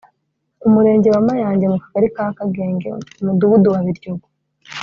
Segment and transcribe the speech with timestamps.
[0.67, 2.87] umurenge wa Mayange mu kagali ka Kagenge
[3.21, 4.27] umudugudu wa Biryogo